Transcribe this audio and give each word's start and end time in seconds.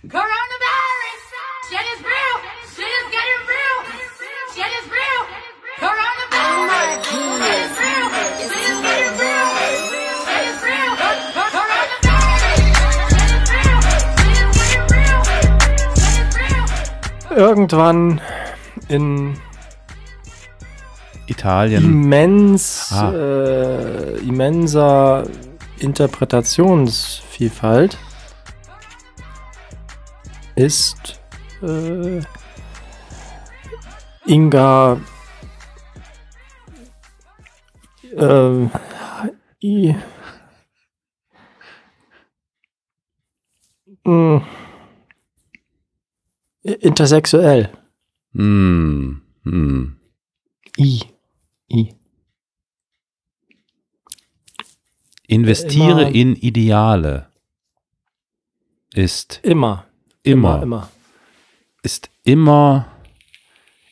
Coronavirus! 0.00 1.20
Shit 1.68 1.84
is 1.92 2.00
real! 2.00 2.36
Shit 2.72 2.88
is 2.88 3.06
getting 3.12 3.40
real! 3.52 3.78
Shit 4.56 4.72
is 4.80 4.86
real! 4.88 5.20
Coronavirus! 5.76 7.04
Shit 7.04 7.60
is 7.60 7.68
real! 7.76 8.08
Shit 8.40 8.48
is 8.48 8.80
getting 8.80 9.12
real! 9.20 9.48
Shit 10.24 10.40
is 10.48 10.56
real! 10.64 10.92
Coronavirus! 11.36 12.64
Shit 13.12 13.28
is 13.28 13.44
real! 13.52 13.76
Shit 14.16 14.40
is 14.40 14.56
getting 14.56 14.88
real! 14.88 15.20
Shit 16.00 16.16
is 16.16 16.32
real! 16.40 16.64
Irgendwann 17.36 18.16
in 18.88 19.36
Italien. 21.28 21.84
immens, 21.84 22.88
Ah. 22.90 23.12
äh, 23.12 24.16
immenser 24.26 25.24
Interpretationsvielfalt 25.78 27.98
ist 30.60 31.18
äh, 31.62 32.20
Inga 34.26 35.00
äh, 38.16 38.66
I, 39.62 39.94
mh, 44.04 44.42
intersexuell. 46.62 47.70
Hm. 48.34 49.22
Hm. 49.44 49.96
I. 50.78 51.00
I. 51.68 51.94
Investiere 55.26 56.02
Immer- 56.02 56.14
in 56.14 56.36
Ideale. 56.36 57.30
Ist 58.94 59.40
Immer. 59.42 59.86
Immer, 60.22 60.62
Immer. 60.62 60.90
ist 61.82 62.10
immer 62.24 62.86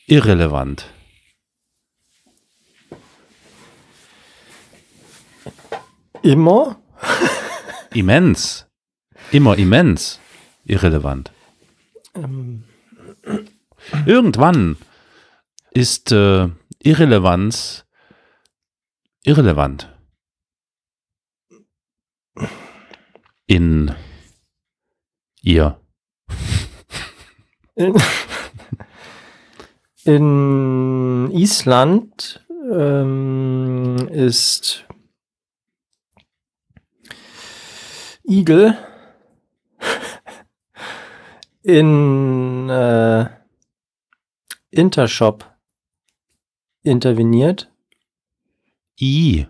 irrelevant. 0.07 0.93
Immer? 6.21 6.81
Immens. 7.93 8.67
Immer 9.31 9.57
immens 9.57 10.19
irrelevant. 10.65 11.31
Ähm, 12.15 12.63
Irgendwann 14.05 14.77
ist 15.71 16.11
äh, 16.11 16.49
Irrelevanz 16.79 17.85
irrelevant. 19.23 19.95
In 23.45 23.95
ihr. 25.41 25.78
In, 27.79 27.95
in 30.03 31.31
Island 31.31 32.45
ähm, 32.71 34.09
ist 34.09 34.85
Igel 38.23 38.77
in 41.63 42.69
äh, 42.69 43.29
Intershop 44.71 45.45
interveniert. 46.83 47.71
I. 48.99 49.47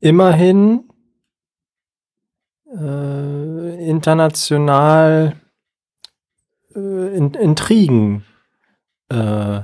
Immerhin 0.00 0.88
äh, 2.72 3.88
international 3.88 5.34
in, 6.78 7.34
Intrigen 7.34 8.24
äh, 9.08 9.62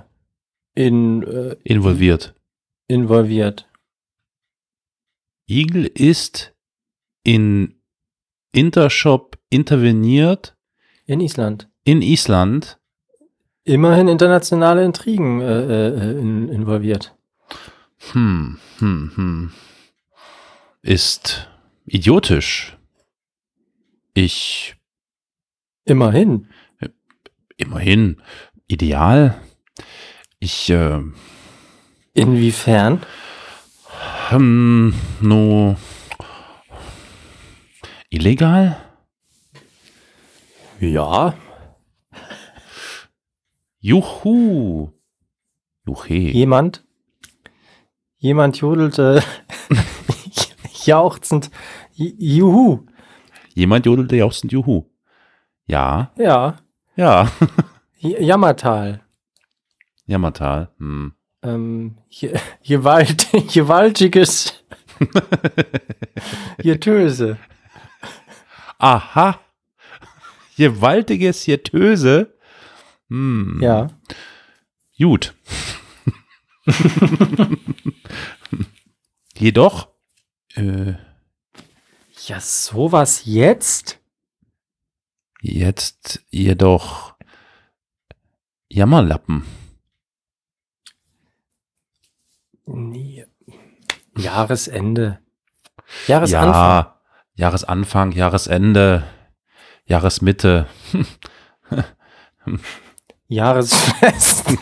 in, 0.74 1.22
äh, 1.22 1.56
Involviert. 1.64 2.34
involviert. 2.88 3.68
Igel 5.46 5.86
ist 5.86 6.54
in 7.22 7.74
Intershop 8.52 9.38
interveniert 9.50 10.56
In 11.06 11.20
Island. 11.20 11.68
in 11.84 12.02
Island. 12.02 12.78
Immerhin 13.64 14.08
internationale 14.08 14.84
Intrigen 14.84 15.40
äh, 15.40 15.88
äh, 15.88 16.18
in, 16.18 16.48
involviert. 16.48 17.16
Hm, 18.12 18.58
hm, 18.78 19.12
hm. 19.14 19.52
Ist 20.82 21.48
idiotisch. 21.86 22.76
Ich 24.12 24.76
Immerhin. 25.86 26.48
Immerhin 27.56 28.20
ideal. 28.66 29.40
Ich 30.38 30.70
äh, 30.70 31.00
Inwiefern? 32.14 33.00
hm, 34.30 34.94
no 35.20 35.76
illegal? 38.10 38.76
Ja. 40.80 41.34
Juhu. 43.80 44.90
Juche. 45.86 46.14
Jemand, 46.14 46.84
jemand 48.16 48.56
jodelte 48.56 49.22
jauchzend 50.84 51.50
Juhu. 51.94 52.86
Jemand 53.54 53.84
jodelte 53.86 54.16
jauchzend 54.16 54.52
Juhu. 54.52 54.84
Ja, 55.66 56.12
Ja. 56.16 56.56
Ja. 56.96 57.30
Jammertal. 58.00 59.00
Jammertal. 60.06 60.68
Hm. 60.78 61.12
ähm, 61.42 61.96
je- 62.10 62.38
gewalt, 62.62 63.26
gewaltiges 63.52 64.62
Getöse. 66.58 67.38
Aha. 68.78 69.40
Gewaltiges 70.56 71.44
Getöse. 71.44 72.34
Hm. 73.08 73.58
Ja. 73.62 73.88
Gut. 74.98 75.34
Jedoch, 79.36 79.88
äh, 80.54 80.94
Ja, 82.26 82.40
sowas 82.40 83.22
jetzt? 83.24 83.98
Jetzt 85.44 86.24
jedoch 86.30 87.14
Jammerlappen. 88.68 89.44
Nee. 92.66 93.26
Jahresende. 94.16 95.18
Jahresanfang. 96.06 96.54
Ja, 96.54 97.00
Jahresanfang, 97.34 98.12
Jahresende, 98.12 99.04
Jahresmitte. 99.84 100.66
Jahresfest. 103.28 104.50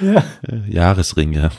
ja. 0.00 0.22
Jahresringe. 0.66 1.50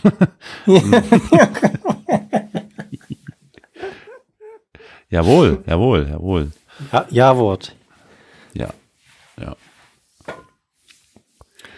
Jawohl, 5.11 5.63
jawohl, 5.67 6.07
jawohl. 6.09 6.51
ja. 6.91 7.05
Ja-Wort. 7.09 7.75
Ja, 8.53 8.73
ja. 9.38 9.55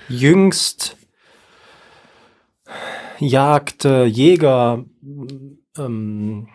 Jüngst 0.10 0.98
jagte 3.20 4.06
Jäger 4.06 4.86
ähm, 5.78 6.48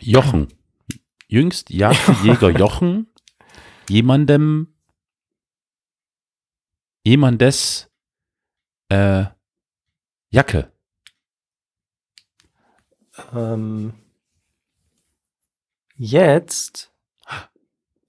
Jochen. 0.00 0.48
Jüngst 1.28 1.70
jagte 1.70 2.12
Jäger 2.24 2.50
Jochen 2.50 3.06
jemandem, 3.88 4.74
jemandes 7.04 7.90
äh, 8.88 9.26
Jacke. 10.30 10.72
ähm, 13.32 13.94
jetzt 15.96 16.92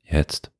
Jetzt. 0.10 0.51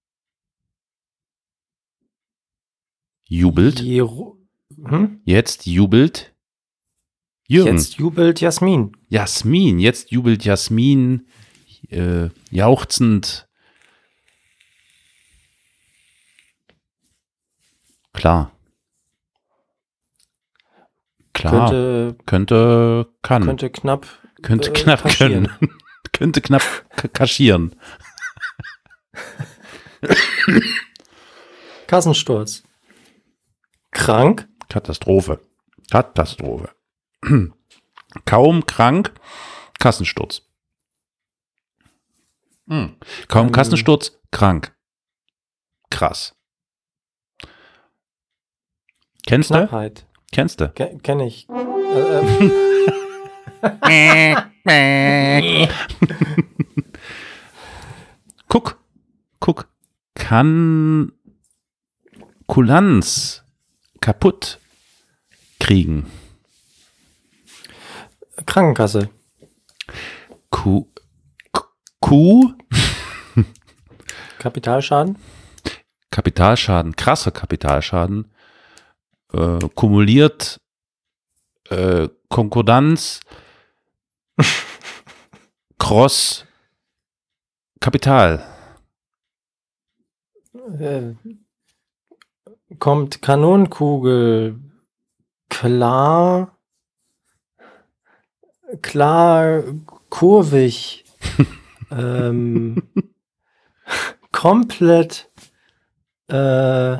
Jubelt. 3.26 3.80
Jeru 3.80 4.38
hm? 4.76 5.22
Jetzt 5.26 5.66
jubelt 5.66 6.34
Jürgen. 7.48 7.78
Jetzt 7.78 7.96
jubelt 7.96 8.42
Jasmin. 8.42 8.92
Jasmin. 9.08 9.80
Jetzt 9.80 10.12
jubelt 10.12 10.44
Jasmin 10.44 11.28
äh, 11.90 12.30
jauchzend. 12.52 13.48
Klar. 18.12 18.52
Klar. 21.34 21.70
Könnte, 21.70 22.18
könnte, 22.26 23.14
kann. 23.22 23.44
könnte 23.46 23.70
knapp 23.70 24.08
Könnte 24.42 24.72
äh, 24.72 24.74
knapp 24.74 25.04
passieren. 25.04 25.48
können. 25.60 25.74
könnte 26.18 26.42
knapp 26.42 26.64
kaschieren. 27.14 27.76
Kassensturz. 31.86 32.64
Krank. 33.92 34.48
Katastrophe. 34.68 35.40
Katastrophe. 35.92 36.70
Kaum 38.26 38.66
krank, 38.66 39.14
Kassensturz. 39.80 40.42
Hm. 42.68 42.98
Kaum 43.28 43.48
Ähm. 43.48 43.52
Kassensturz, 43.52 44.20
krank. 44.32 44.76
Krass. 45.92 46.36
Kennst 49.28 49.52
du? 49.52 49.56
Knappheit. 49.56 50.08
Kennst 50.32 50.60
du? 50.62 50.70
Ke 50.70 50.98
kenn 51.04 51.20
ich. 51.20 51.48
Äh, 53.62 54.34
äh, 54.34 54.36
Guck, 58.50 58.80
guck. 59.40 59.68
Kann 60.16 61.14
Kulanz 62.48 63.44
kaputt 64.02 64.60
kriegen. 65.60 66.06
Krankenkasse. 68.46 69.10
Kuh. 70.50 70.88
Kapitalschaden. 74.40 75.18
Kapitalschaden, 76.10 76.96
krasser 76.96 77.32
Kapitalschaden, 77.32 78.32
äh, 79.34 79.60
kumuliert 79.76 80.60
äh, 81.70 82.08
Konkordanz, 82.30 83.20
Cross, 85.80 86.46
Kapital, 87.80 88.44
Äh, 90.80 91.14
kommt 92.80 93.22
Kanonenkugel. 93.22 94.60
Klar. 95.50 96.58
Klar. 98.82 99.64
Kurvig. 100.10 101.06
ähm, 101.92 102.84
komplett. 104.32 105.32
Äh, 106.30 106.98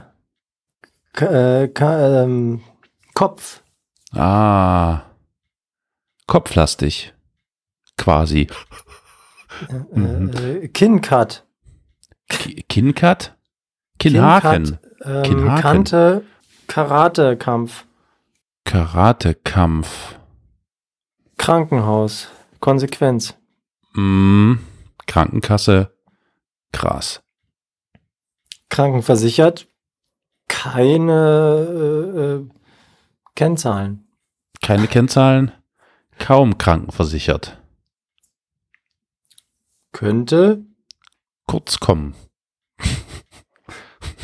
äh, 1.20 1.70
ähm, 1.76 2.64
Kopf. 3.14 3.64
ah, 4.14 5.02
kopflastig, 6.28 7.14
quasi. 7.98 8.48
Äh, 9.70 10.02
äh, 10.02 10.68
Kinncut. 10.70 11.46
Ki- 12.30 12.64
Kinncut, 12.68 13.36
Kinnhaken, 14.00 14.64
Kinncut, 14.66 14.80
ähm, 15.06 15.24
Kinnhaken. 15.24 15.62
Kante. 15.62 16.24
Karatekampf. 16.68 17.86
Karatekampf, 18.66 20.16
Krankenhaus. 21.38 22.28
Konsequenz. 22.60 23.36
mm, 23.94 24.60
Krankenkasse, 25.06 25.94
krass. 26.74 27.22
Krankenversichert. 28.70 29.68
Keine 30.50 31.14
äh, 31.70 32.20
äh, 32.20 32.50
Kennzahlen. 33.36 34.08
Keine 34.62 34.88
Kennzahlen, 34.88 35.52
kaum 36.20 36.58
krankenversichert. 36.58 37.58
Könnte. 39.98 40.64
Kurz 41.48 41.80
kommen, 41.80 42.14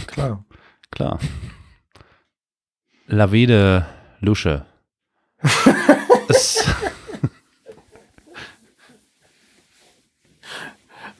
Klar. 0.05 0.45
klar. 0.91 1.19
Lavede 3.07 3.87
Lusche. 4.19 4.67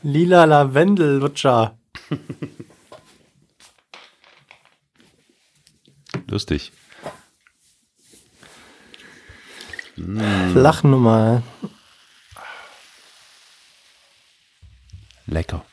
Lila 0.04 0.46
Lavendellutscher. 0.46 1.76
Lustig. 6.28 6.72
Lachnummer. 9.96 11.42
Lecker. 15.26 15.64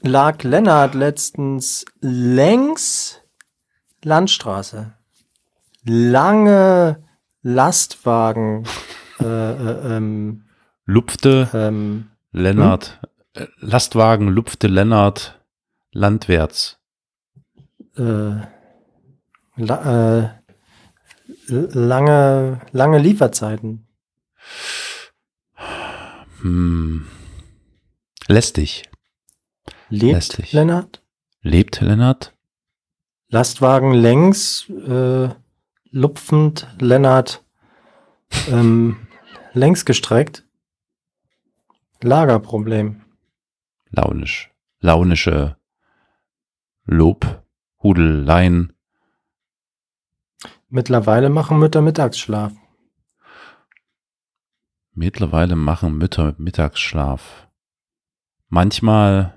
Lag 0.00 0.42
Lennart 0.42 0.94
letztens 0.94 1.84
längs 2.00 3.20
Landstraße. 4.02 4.94
Lange 5.84 7.02
Lastwagen. 7.42 8.64
äh, 9.20 9.24
äh, 9.24 9.96
ähm, 9.96 10.44
Lupfte 10.84 11.48
ähm, 11.54 12.10
Lennart. 12.32 13.00
äh, 13.34 13.46
Lastwagen 13.58 14.28
lupfte 14.28 14.66
Lennart 14.66 15.40
landwärts. 15.92 16.78
äh, 17.96 18.34
la, 19.56 20.22
äh, 20.22 20.28
lange, 21.48 22.60
lange 22.72 22.98
Lieferzeiten. 22.98 23.86
Hm. 26.42 27.06
Lästig. 28.28 28.90
Lebt 29.88 30.12
Lästig. 30.12 30.52
Lennart? 30.52 31.02
Lebt 31.40 31.80
Lennart? 31.80 32.34
Lastwagen 33.28 33.94
längs, 33.94 34.68
äh, 34.68 35.30
lupfend, 35.90 36.66
Lennart, 36.80 37.42
ähm, 38.48 39.06
längs 39.52 39.84
gestreckt. 39.84 40.44
Lagerproblem. 42.02 43.02
Launisch. 43.90 44.50
Launische 44.80 45.56
Lob. 46.84 47.42
Hudeleien. 47.82 48.72
Mittlerweile 50.68 51.28
machen 51.30 51.58
Mütter 51.58 51.82
Mittagsschlaf. 51.82 52.52
Mittlerweile 54.94 55.56
machen 55.56 55.96
Mütter 55.96 56.34
Mittagsschlaf. 56.38 57.48
Manchmal 58.48 59.34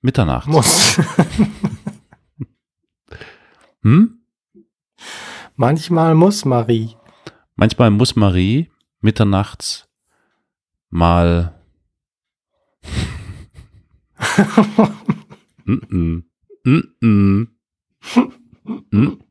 mitternachts. 0.00 0.48
Muss. 0.48 1.00
Hm? 3.82 4.22
Manchmal 5.56 6.14
muss 6.14 6.44
Marie. 6.44 6.94
Manchmal 7.56 7.90
muss 7.90 8.14
Marie 8.14 8.70
mitternachts 9.00 9.88
mal. 10.88 11.60
Mm-mm. 15.66 16.24
Mm-mm. 16.64 16.92
Mm-mm. 17.02 17.48
Mm-mm. 18.64 18.90
Mas, 18.90 19.21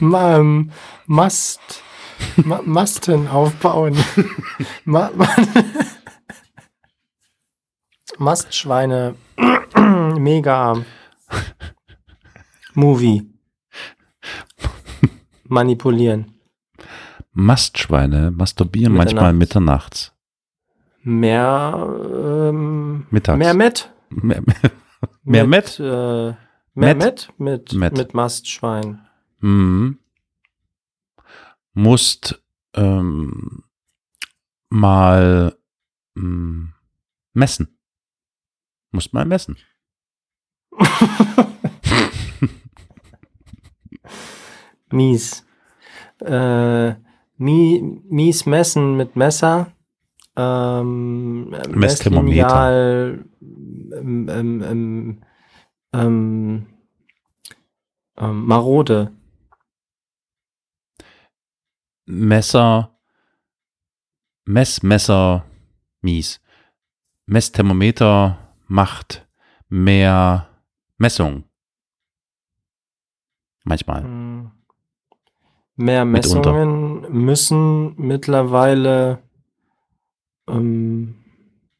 ma, 0.00 0.36
ähm, 0.36 0.70
Mast, 1.06 1.82
ma, 2.44 2.60
Masten 2.64 3.28
aufbauen. 3.28 3.96
ma, 4.84 5.10
ma, 5.14 5.28
Mastschweine. 8.18 9.14
Mega. 10.18 10.84
Movie. 12.74 13.30
Manipulieren. 15.44 16.32
Mastschweine 17.32 18.30
masturbieren 18.30 18.94
manchmal 18.94 19.34
mitternachts. 19.34 20.12
Mehr, 21.02 22.50
ähm, 22.50 23.06
Mittags. 23.10 23.38
mehr 23.38 23.54
mit. 23.54 23.90
Mehr, 24.08 24.42
mehr 24.42 24.70
mit? 25.26 25.78
Äh, 25.80 26.34
mehr 26.74 26.94
Met? 26.94 27.28
mit? 27.38 27.72
Met. 27.72 27.96
mit 27.96 28.14
Mastschwein. 28.14 29.06
Mhm. 29.40 29.98
Musst 31.74 32.42
ähm, 32.74 33.64
mal 34.70 35.56
mm, 36.14 36.68
messen. 37.32 37.78
Musst 38.92 39.12
mal 39.12 39.24
messen. 39.24 39.56
Mies. 44.90 45.44
Äh, 46.20 46.94
mie, 47.36 48.00
mies 48.08 48.46
messen 48.46 48.96
mit 48.96 49.16
Messer. 49.16 49.72
Ähm, 50.36 51.50
Messthermometer. 51.70 53.18
Ähm, 53.96 54.28
ähm, 54.28 54.62
ähm, 54.62 55.22
ähm, 55.92 56.66
ähm, 58.16 58.46
marode. 58.46 59.12
Messer, 62.06 62.96
Messmesser, 64.44 65.44
mies. 66.00 66.40
Messthermometer 67.26 68.38
macht 68.68 69.26
mehr 69.68 70.48
Messung. 70.98 71.44
Manchmal. 73.64 74.04
Hm. 74.04 74.50
Mehr 75.74 76.04
Mitunter. 76.04 76.52
Messungen 76.52 77.24
müssen 77.24 77.94
mittlerweile 77.96 79.18
ähm, 80.48 81.16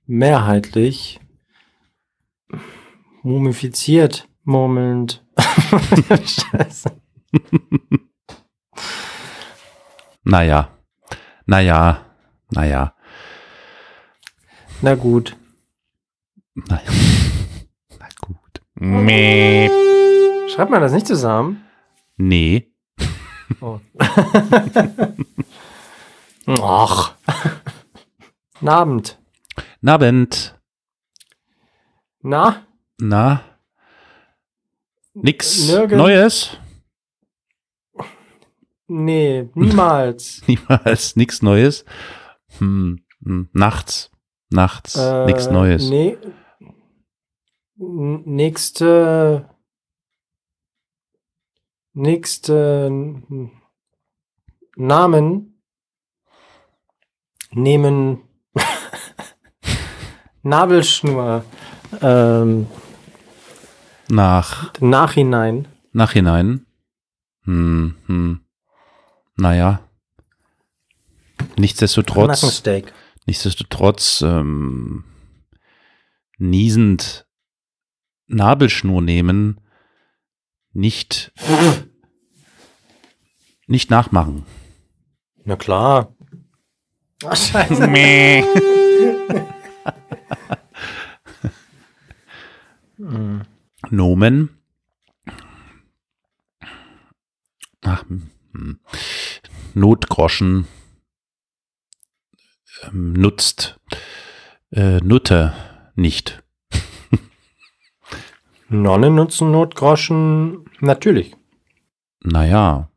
mehrheitlich 0.07 1.21
mumifiziert, 3.27 4.29
murmelnd. 4.45 5.25
Scheiße. 6.09 6.91
Naja, 10.23 10.71
naja, 11.47 12.05
naja, 12.51 12.95
Na 14.81 14.95
gut. 14.95 15.37
naja. 16.55 16.91
Na 17.99 18.07
gut. 18.21 18.63
Meh. 18.75 19.69
Schreibt 20.49 20.71
man 20.71 20.81
das 20.83 20.93
nicht 20.93 21.07
zusammen? 21.07 21.65
Nee. 22.17 22.73
Oh. 23.61 23.81
Ach. 26.63 27.15
Guten 28.55 28.69
Abend. 28.69 29.19
Nabend. 29.81 30.59
Na? 32.23 32.66
Na? 32.99 33.43
Nix 35.15 35.69
Nirgend- 35.69 35.97
Neues? 35.97 36.59
Nee, 38.89 39.49
niemals. 39.55 40.43
Niemals 40.47 41.17
nix 41.17 41.43
Neues. 41.43 41.85
Hm, 42.59 43.05
hm, 43.25 43.49
nachts. 43.53 44.11
Nachts. 44.51 44.95
Äh, 44.97 45.27
nix 45.27 45.51
Neues. 45.51 45.89
Nee. 45.91 46.17
Nächste. 47.77 49.51
Nächste 51.93 52.91
Namen 54.77 55.63
nehmen 57.53 58.23
Nabelschnur 60.43 61.43
ähm, 62.03 62.67
Nach, 64.09 64.73
Nachhinein. 64.81 65.69
nachhinein. 65.93 66.67
Hm, 67.43 67.97
hm. 68.07 68.41
Naja. 69.37 69.81
Nichtsdestotrotz, 71.57 72.43
Nackensteak. 72.43 72.93
nichtsdestotrotz, 73.27 74.23
ähm, 74.23 75.05
niesend 76.39 77.27
Nabelschnur 78.27 79.03
nehmen, 79.03 79.61
nicht, 80.73 81.33
nicht 83.67 83.91
nachmachen. 83.91 84.45
Na 85.45 85.57
klar. 85.57 86.15
Ach, 87.25 87.37
scheiße. 87.37 87.87
Nomen. 93.91 94.51
Ach, 97.83 98.05
hm. 98.53 98.81
Notgroschen 99.75 100.67
ähm, 102.83 103.13
nutzt 103.13 103.79
äh, 104.71 104.99
Nutte 104.99 105.55
nicht. 105.95 106.43
Nonnen 108.69 109.15
nutzen 109.15 109.51
Notgroschen 109.53 110.65
natürlich. 110.81 111.37
Naja. 112.25 112.91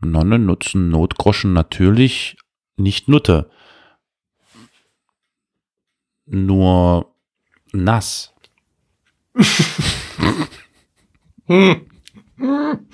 Nonnen 0.00 0.44
nutzen 0.44 0.88
Notgroschen 0.90 1.52
natürlich 1.52 2.36
nicht 2.76 3.08
Nutte. 3.08 3.50
Nur 6.26 7.14
nass. 7.72 8.33
Hm. 11.46 11.86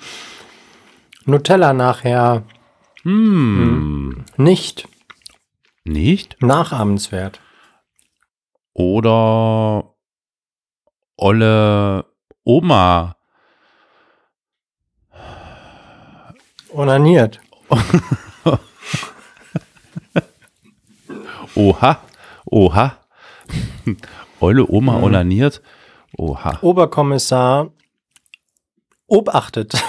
Nutella 1.25 1.73
nachher 1.73 2.43
Hm. 3.03 4.25
nicht 4.37 4.87
Nicht? 5.83 6.41
nachahmenswert. 6.41 7.39
Oder 8.73 9.93
Olle 11.17 12.05
Oma. 12.43 13.15
Onaniert. 16.73 17.39
Oha. 21.55 21.99
Oha. 22.45 22.97
Olle 24.39 24.65
Oma 24.67 24.97
onaniert. 25.01 25.61
Oha. 26.21 26.59
Oberkommissar 26.61 27.71
obachtet. 29.07 29.73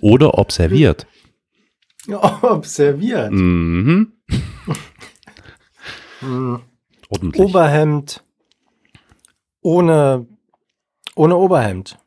Oder 0.00 0.36
observiert. 0.36 1.06
Observiert. 2.10 3.30
Mhm. 3.30 4.14
Hm. 6.18 6.60
Ordentlich. 7.08 7.40
Oberhemd 7.40 8.24
ohne, 9.60 10.26
ohne 11.14 11.36
Oberhemd. 11.36 12.00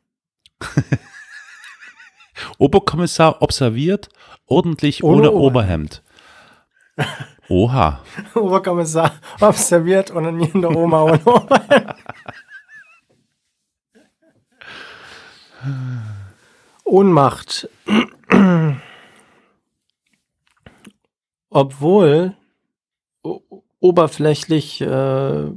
Oberkommissar 2.58 3.40
observiert, 3.40 4.10
ordentlich 4.44 5.02
Ohne 5.02 5.30
ohne, 5.30 5.32
Oberhemd. 5.32 6.02
Oha. 7.48 8.00
Oberkommissar 8.34 9.12
observiert 9.40 10.10
onanierende 10.10 10.68
Oma 10.68 11.02
ohne 11.02 11.20
Oberhemd. 11.26 11.94
Ohnmacht. 16.84 17.68
Obwohl 21.50 22.36
oberflächlich 23.80 24.80
äh, 24.80 25.50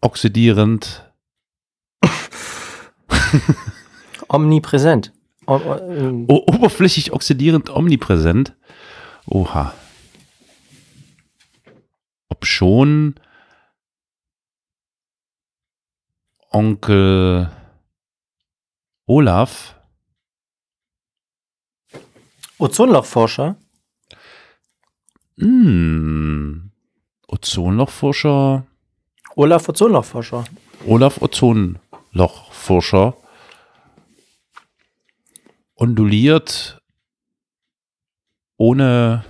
Oxidierend. 0.00 1.04
omnipräsent. 4.28 5.12
O 5.46 5.54
o- 5.56 6.24
O 6.28 6.44
oberflächig 6.54 7.12
oxidierend 7.12 7.68
omnipräsent. 7.70 8.54
Oha. 9.26 9.72
Schon 12.42 13.14
Onkel 16.50 17.50
Olaf 19.06 19.74
Ozonlochforscher. 22.58 23.56
Hm. 25.38 26.72
Ozonlochforscher. 27.28 28.66
Olaf 29.36 29.68
Ozonlochforscher. 29.68 30.44
Olaf 30.84 31.22
Ozonlochforscher. 31.22 33.16
Onduliert 35.76 36.82
ohne 38.56 39.24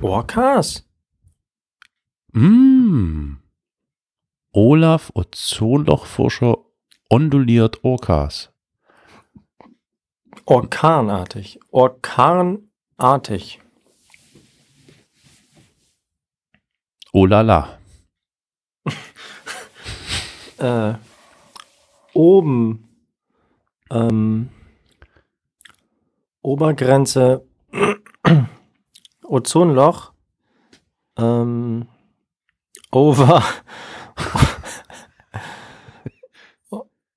Orcas. 0.00 0.84
Mm. 2.32 3.38
Olaf 4.52 5.10
Ozonlochforscher 5.14 6.56
onduliert 7.08 7.84
Orcas. 7.84 8.50
Orkanartig. 10.44 11.58
Orkanartig. 11.70 13.60
Oh 17.12 17.26
la 17.26 17.40
la. 17.42 17.78
Äh, 20.58 20.94
oben. 22.14 22.88
Ähm, 23.90 24.48
Obergrenze. 26.40 27.46
Ozonloch. 29.28 30.12
Ähm, 31.16 31.88
Over. 32.90 33.42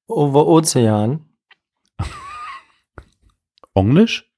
Over 0.07 0.47
Ozean. 0.47 1.25
Englisch? 3.75 4.29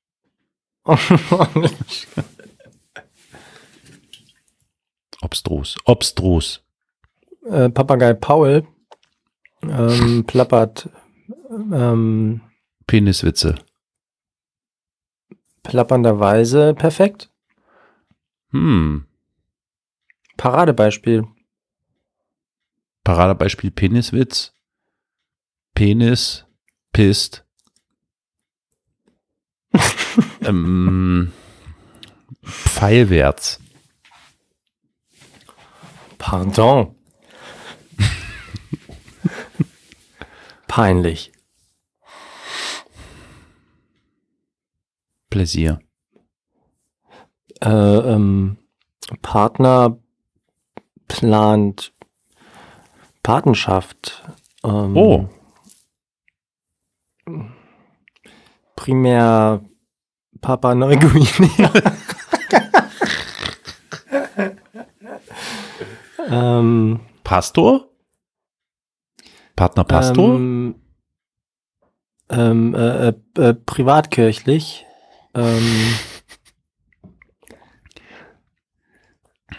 Obstrus. 5.22 5.78
Obstrus. 5.86 6.64
äh, 7.46 7.70
Papagei 7.70 8.14
Paul 8.14 8.68
ähm, 9.64 10.24
plappert 10.28 10.90
ähm, 11.50 12.42
Peniswitze. 12.88 13.56
plappernderweise 15.64 16.74
perfekt. 16.74 17.31
Hm. 18.52 19.06
Paradebeispiel. 20.38 21.26
Paradebeispiel 23.04 23.72
Peniswitz. 23.72 24.54
Penis 25.74 26.46
pisst. 26.92 27.46
ähm, 30.42 31.32
pfeilwärts. 32.44 33.60
Pardon. 36.18 36.96
Peinlich. 40.68 41.32
Pläsier. 45.30 45.80
Äh, 47.64 47.70
ähm, 47.70 48.58
Partner 49.22 49.98
plant 51.08 51.94
Patenschaft. 53.24 54.24
Ähm, 54.64 54.98
Oh. 54.98 55.30
Primär 58.76 59.62
Papa 60.42 60.74
Neuguinea. 60.74 61.72
ähm, 66.30 67.00
Pastor? 67.24 67.90
Partner 69.56 69.84
Pastor? 69.84 70.36
Ähm, 70.36 70.76
ähm, 72.30 72.74
äh, 72.74 73.10
äh, 73.10 73.14
äh, 73.38 73.54
privatkirchlich. 73.54 74.86
Ähm, 75.36 75.94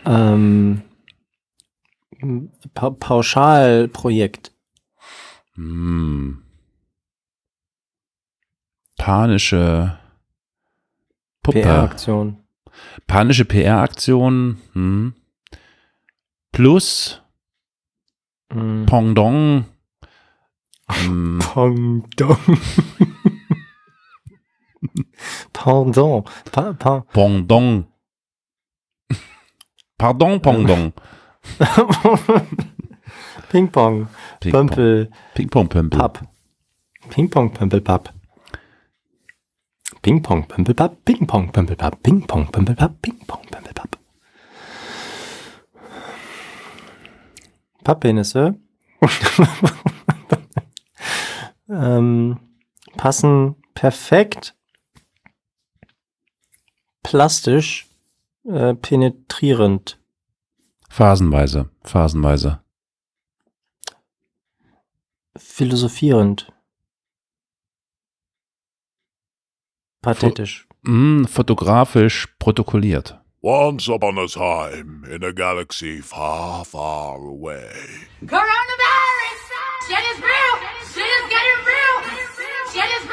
ähm, 0.05 0.83
pa 2.75 2.91
Pauschalprojekt. 2.91 4.53
Hm. 5.55 6.43
Panische 8.97 9.99
Puppe. 11.43 11.63
PR-Aktion. 11.63 12.39
Panische 13.07 13.45
PR-Aktion. 13.45 14.59
Hm. 14.75 15.15
Plus 16.53 17.23
Mm. 18.55 18.87
Pendant. 18.87 19.65
Hm. 20.89 21.39
Pardon. 21.39 22.37
Pardon. 25.53 26.25
Pa 26.53 26.73
pa 26.75 27.05
Pendant. 27.13 27.87
Pardon, 30.03 30.41
Pendant. 30.41 30.93
Ping-Pong. 33.51 34.09
Ping-Pong. 34.41 34.51
Pömpel. 34.51 35.09
Ping-Pong, 35.35 35.69
Pömpel. 35.69 35.97
Papp. 35.97 36.19
Ping-Pong, 37.09 37.53
Pömpelpapp. 37.53 38.09
Ping-Pong, 40.03 40.49
Pömpelpapp, 40.49 40.97
Ping-Pong, 41.05 41.53
Pömpelpapp, 41.53 42.03
Ping-Pong, 42.03 42.51
Pömpelpapp, 42.51 43.01
Ping-Pong, 43.01 43.47
Pömpelpapp. 43.49 43.97
Papppenisse 47.85 48.57
ähm, 51.69 52.41
passen 52.97 53.55
perfekt 53.75 54.57
plastisch 57.05 57.92
äh, 58.45 58.75
penetrierend. 58.75 59.99
Phasenweise. 60.89 61.71
Phasenweise. 61.85 62.61
Philosophierend. 65.37 66.53
Pathetisch. 70.03 70.67
Hm, 70.85 71.27
fotografisch 71.29 72.27
protokolliert. 72.39 73.19
Once 73.41 73.89
upon 73.89 74.19
a 74.19 74.27
time, 74.29 75.05
in 75.11 75.25
a 75.25 75.33
galaxy 75.33 76.01
far, 76.01 76.65
far 76.65 77.17
away. 77.17 77.73
Coronavirus! 78.27 79.43
Shit 79.89 80.05
is 80.13 80.19
real! 80.23 80.55
Shit 80.93 81.11
is 81.19 81.25
getting 81.29 81.61
real! 81.67 81.97
Shit 82.73 82.85
is 82.85 83.09
real! 83.09 83.12